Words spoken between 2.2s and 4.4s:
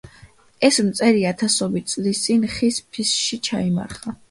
წინ ხის ფისში ჩაიმარხა.